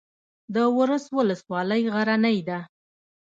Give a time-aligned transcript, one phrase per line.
[0.53, 2.59] د ورس ولسوالۍ غرنۍ ده